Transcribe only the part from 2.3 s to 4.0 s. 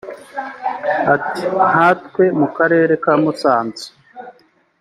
mu karere ka Musanze